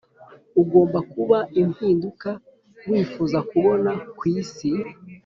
“ugomba 0.61 0.99
kuba 1.11 1.37
impinduka 1.61 2.29
wifuza 2.89 3.39
kubona 3.49 3.91
ku 4.17 4.23
isi” 4.39 4.71